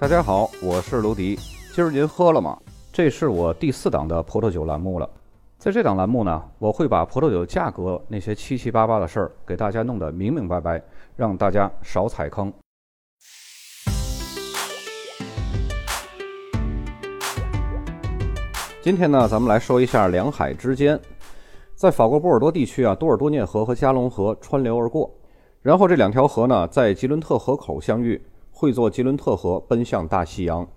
[0.00, 1.38] 大家好，我是卢迪。
[1.74, 2.58] 今儿您喝了吗？
[2.90, 5.06] 这是我第四档的葡萄酒栏目了。
[5.58, 10.82] 在这档栏目呢，我会把葡萄酒价格那些七七八八的事儿给大家弄得明明白白，
[11.16, 12.50] 让大家少踩坑。
[18.80, 20.98] 今天呢，咱们来说一下两海之间，
[21.74, 25.14] 在法国波尔多地区啊，多尔多涅河和加龙河穿流而过，
[25.60, 28.18] 然后这两条河呢，在吉伦特河口相遇。
[28.60, 30.68] 汇作吉伦特河，奔向大西洋。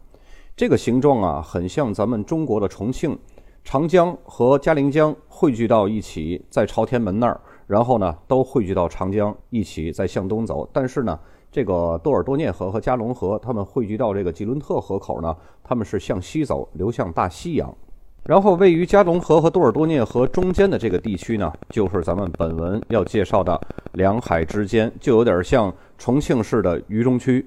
[0.56, 3.20] 这个形状啊，很像咱们中国的重庆。
[3.62, 7.38] 长江和嘉陵江汇聚到一起，在朝天门那儿，
[7.68, 10.66] 然后呢，都汇聚到长江一起，再向东走。
[10.72, 11.20] 但是呢，
[11.52, 17.76] 这个多尔多涅河和加龙河，它们汇聚到这个吉伦特河口呢，他们是向西走，流向大西洋。
[18.24, 23.60] 然后位于加龙河和多尔多涅河中间的这个地区呢，就是咱们本文要介绍的
[23.92, 27.46] 两海之间，就有点像重庆市的渝中区。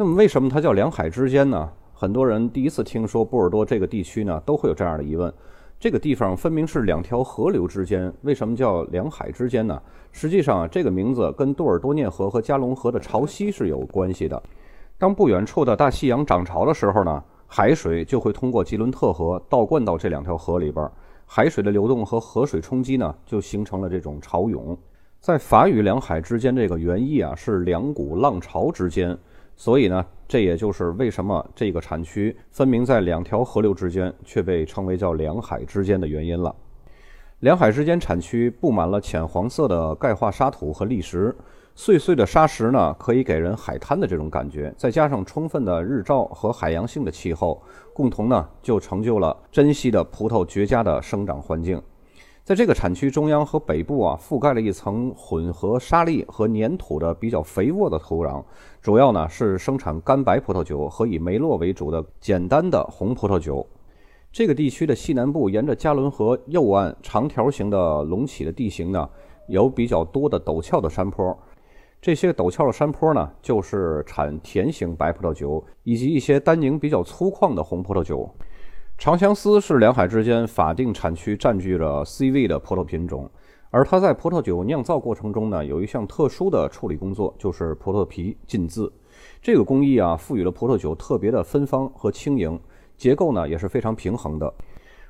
[0.00, 1.68] 那么为什么它叫两海之间呢？
[1.92, 5.34] 很多人第一次听说波尔多这个地区呢，都会有这样的疑问：
[5.76, 9.82] 这个地方分明是两条河流之间，为什么叫两海之间呢？
[10.12, 14.40] 实际上啊，这个名字跟多尔多涅河和加龙河的潮汐是有关系的。
[14.98, 20.88] 当不远处的大西洋涨潮的时候呢，海水就会通过吉伦特河倒灌到这两条河里边，
[21.26, 24.78] 海水的流动和河水冲击呢，就形成了这种潮涌。
[25.18, 29.18] 在法语“两海之间”这个原意啊，是两股浪潮之间。
[29.58, 36.54] 所以呢，这也就是为什么这个产区分明在两条河流之间，却被称为叫两海之间的原因了。
[37.40, 41.34] 两海之间产区布满了浅黄色的钙化沙土和砾石，
[41.74, 47.60] 碎碎的沙石呢，可以给人海滩的这种感觉，再加上充分的日照和海洋性的气候，
[47.92, 51.82] 共同呢，就成就了珍稀的葡萄绝佳的生长环境。
[52.48, 58.42] 在这个产区中央和北部啊，覆盖了一层混合沙砾和粘土的比较肥沃的土壤，
[58.80, 63.66] 主要呢是生产干白葡萄酒和以梅洛为主的简单的红葡萄酒。
[64.32, 69.06] 这个地区的西南部沿着加伦河右岸长条形的隆起的地形呢，
[69.48, 71.38] 有比较多的陡峭的山坡。
[72.00, 78.26] 这些陡峭的山坡呢，就是产甜型白葡萄酒以及一些单宁比较粗犷的红葡萄酒。
[78.98, 83.30] 长相思是两海之间法定产区占据着 C 位的葡萄品种，
[83.70, 88.92] 而它在葡萄酒酿造过程中呢，有一项特殊的处理工作，就是葡萄皮浸渍。
[89.40, 92.58] 这个工艺啊，赋予了葡萄酒特别的芬芳和轻盈，
[92.96, 94.52] 结构呢也是非常平衡的。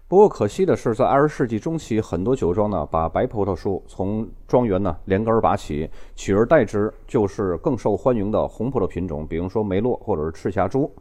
[0.06, 10.92] 不过可惜的是，在二十世纪中期，很多酒庄呢把白葡萄树从庄园呢连根拔起，取而代之就是更受欢迎的红葡萄品种，比如说梅洛或者是赤霞珠。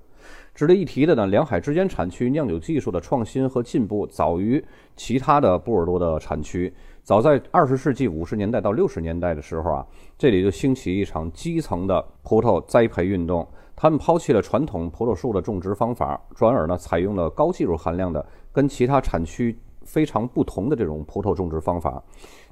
[0.55, 4.63] 值得一提的呢，两海之间产区酿酒技术的创新和进步早于
[4.95, 6.73] 其他的波尔多的产区。
[7.03, 9.85] 早在二十世纪五十年代到六十年代的时候啊，
[10.17, 13.47] 这里就兴起一场基层的葡萄栽培运动。
[13.75, 22.03] 他们抛弃了传统葡萄树的种植方法，转而呢采用了高技术含量的、跟其他产区非常不同的这种葡萄种植方法。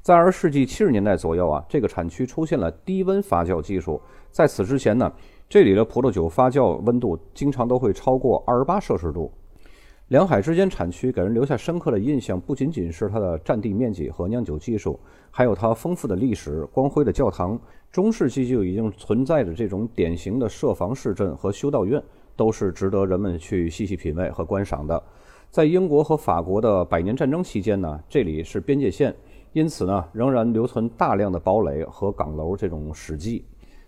[0.04, 4.00] 在二十世纪七十年代左右啊，这个产区出现了低温发酵技术。
[4.32, 5.12] 在此之前呢。
[5.48, 9.32] 这里的葡萄酒发酵温度经常都会超过二十八摄氏度。
[10.08, 17.60] 两海之间产区给人留下深刻的印象，不仅仅是它的占地面积和酿酒技术，还有它丰富的历史、光辉的教堂。
[17.92, 22.02] 中世纪就已经存在着这种典型的设防市镇和修道院，
[22.36, 25.02] 都是值得人们去细细品味和观赏的。
[25.50, 29.16] 在英国和法国的百年战争期间呢，这里是边界线，
[29.54, 33.46] 因此呢，仍然留存大量的堡垒和岗楼这种史迹。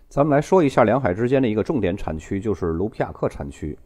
[0.08, 3.78] 咱们来说一下两海之间的一个重点产区，就是卢皮亚克产区。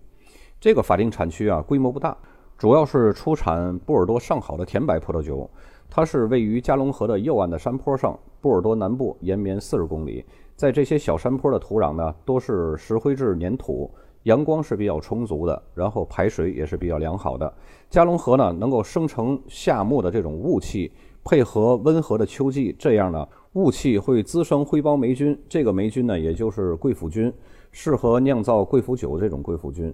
[0.61, 2.17] 这个法定产区啊，规模不大，
[2.57, 5.51] 主要是出产波尔多上好的甜白葡萄酒。
[5.91, 10.25] 它是位于加龙河的右岸的山坡上，波尔多南部延绵四十公里。
[10.55, 13.91] 在这些小山坡的土壤呢，都是石灰质粘土，
[14.23, 17.53] 阳光是比较充足的，然后排水也是比较良好的。
[17.91, 20.93] 加龙河呢，能够生成夏末的这种雾气，
[21.25, 23.27] 配合温和的秋季，这样呢。
[23.55, 27.31] 雾气会滋生灰孢霉菌，这个霉菌呢，也就是贵腐菌，
[27.71, 29.93] 适合酿造贵腐酒这种贵腐菌。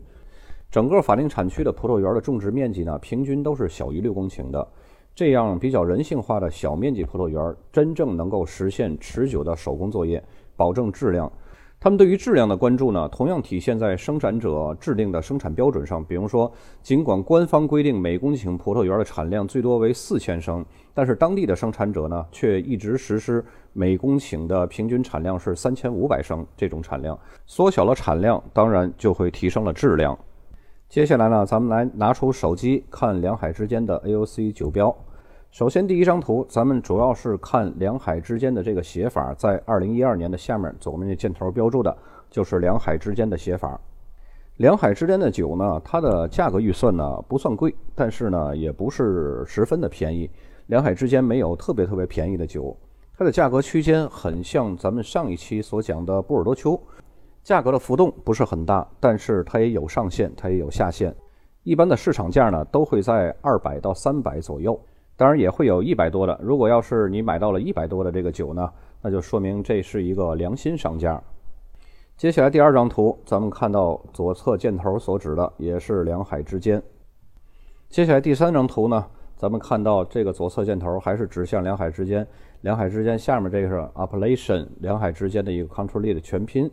[0.71, 4.65] 整个法定产区的葡萄园的种植面积呢，平均都是小于六公顷的。
[5.13, 10.23] 这样比较人性化的小面积葡萄园，真正能够实现持久的手工作业，
[10.55, 11.31] 保证质量。
[11.81, 16.05] 他们对于质量的关注呢，同样体现在生产者制定的生产标准上。
[16.05, 16.53] 比如说，
[16.83, 27.17] 尽管官方规定每公顷葡萄园的产量最多为四千升，但是当地的生产者呢，却一直实施每公顷的平均产量是三千五百升这种产量。
[27.47, 30.19] 缩小了产量，当然就会提升了质量。
[30.89, 34.93] 接下来呢，咱们来拿出手机看两海之间的 AOC 酒标。
[35.51, 41.97] 首先，第一张图，咱们主要是看两海之间的这个写法，在二零一二年的下面左面这箭头标注的
[42.31, 43.81] 就是两海之间的写法。
[44.59, 50.31] 两海之间的酒呢，它的价格预算呢不算贵，但是呢也不是十分的便宜。
[50.67, 52.77] 两海之间没有特别特别便宜的酒，
[53.17, 56.79] 它的价格区间很像咱们上一期所讲的波尔多丘，
[57.43, 61.13] 价格的浮动不是很大，但是它也有上限，它也有下限。
[61.63, 64.79] 一般的市场价呢都会在二百到三百左右，
[65.19, 66.39] 当然也会有一百多的。
[66.41, 68.71] 如果要是你买到了一百多的这个酒呢，
[69.03, 71.21] 那就说明这是一个良心商家。
[72.17, 76.81] 接下来第二张图，咱们看到左侧箭头所指的也是两海之间。
[77.89, 79.05] 接下来第三张图呢，
[79.37, 82.25] 咱们看到这个左侧箭头还是指向两海之间。
[82.61, 86.71] 两海之间下面这个是 appellation，两海之间的一个 control 的全拼。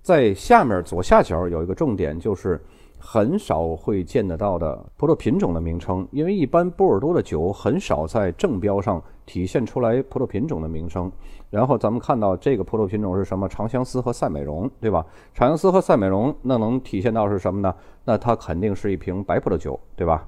[0.00, 2.58] 在下面左下角有一个重点，就是。
[2.98, 11.10] 很少会见得到的葡萄品种的名称，因为一般波尔多的酒很少在正标上体现出来葡萄品种的名称。
[11.50, 13.48] 然后咱们看到这个葡萄品种是什么？
[13.48, 15.04] 长相思和赛美容，对吧？
[15.32, 17.72] 长相思和赛美容，那能体现到是什么呢？
[18.04, 20.26] 那它肯定是一瓶白葡萄酒，对吧？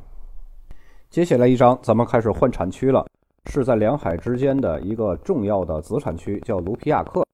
[1.11, 3.05] 接下来一张，咱们开始换产区了，
[3.51, 7.25] 是在两海之间的一个重要的子产区，叫卢皮亚克。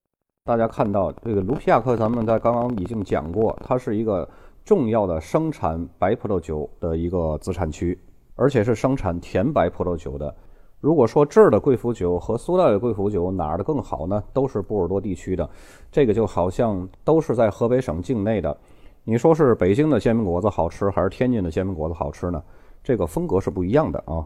[0.45, 4.27] 大家看到这个卢皮亚克，咱们在刚刚已经讲过，它是一个。
[4.65, 7.99] 重要的生产白葡萄酒的一个子产区，
[8.35, 10.33] 而且是生产甜白葡萄酒的。
[10.79, 14.21] 如果说这儿的贵腐酒和苏代的贵腐酒哪儿的更好呢？
[14.33, 15.49] 都是波尔多地区的，
[15.91, 18.55] 这个就好像都是在河北省境内的。
[19.03, 22.41] 你说是北京的煎饼果子好吃，还是天津的煎饼果子好吃呢？
[22.83, 24.25] 这个风格是不一样的啊。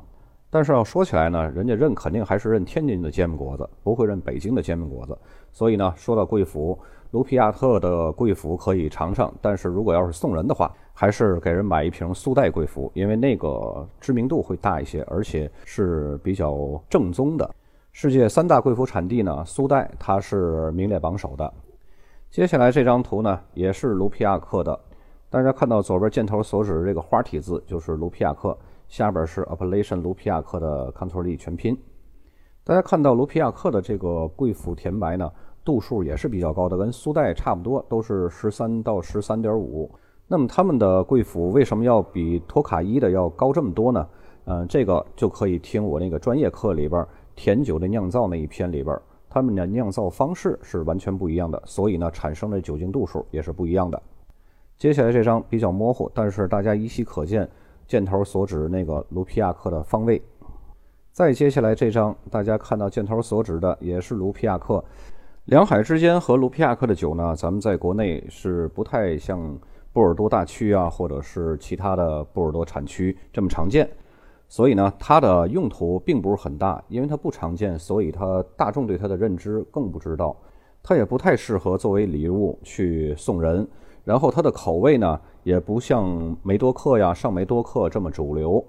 [0.50, 5.18] 但是要说起来呢，人家认肯定还是认天津的煎饼果子，不会认北京的煎饼果子。
[5.52, 6.78] 所以呢，说到贵腐。
[7.12, 17.50] 卢皮亚特的贵腐可以尝尝，但是如果要是送人的话，还是给人买一瓶苏代贵腐，因为那个知名度会大一些，而且是比较正宗的。
[17.94, 21.52] 世界三大贵腐产地呢，苏代它是名列榜首的。
[22.30, 24.78] 接下来这张图呢，也是卢皮亚克的，
[25.30, 28.56] 大家看到左边箭头所指的这个花体字就是卢皮亚克，
[28.90, 31.78] 下边是 Appellation 卢皮亚克的 Control 全拼。
[32.66, 35.32] 大家看到卢皮亚克的这个贵腐甜白呢。
[35.68, 39.92] 度数也是比较高的，跟苏代差不多，都是十三到十三点五。
[40.26, 44.08] 那么他们的贵腐为什么要比托卡伊的要高这么多呢？
[44.46, 47.06] 嗯，这个就可以听我那个专业课里边
[47.36, 48.98] 甜酒的酿造那一篇里边，
[49.30, 54.02] 他们的酿造方式是完全不一样的，所以呢，产生的酒精度数也是不一样的。
[54.78, 57.50] 接下来这张比较模糊，但是大家依稀可见
[57.86, 60.22] 箭头所指那个卢皮亚克的方位。
[61.12, 64.82] 再接下来这张，大家看到箭头所指的也是卢皮亚克。
[65.48, 69.58] 两海之间和卢皮亚克的酒呢，咱们在国内是不太像
[69.94, 73.90] 波尔多大区啊，或者是其他的波尔多产区这么常见，
[74.50, 80.36] 所以呢，它的用途并不是很大，因为它不常见，所以它大众对它的认知更不知道，
[80.84, 83.66] 它也不太适合作为礼物去送人，
[84.04, 88.62] 然后它的口味呢，也不像梅多克呀、上梅多克这么主流，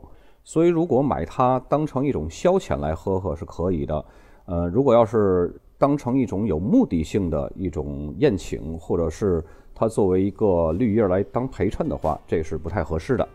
[0.44, 4.04] 所以如果买它当成一种消遣来喝喝是可以的，
[4.44, 5.60] 呃，如果要是。
[5.78, 9.42] 当成一种有目的性的一种宴请，或者是
[9.74, 13.26] 它作为一个绿叶来当陪衬的话，这是不太合适的。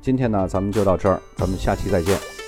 [0.00, 2.41] 今天呢，咱们就到这儿，咱们下期再见。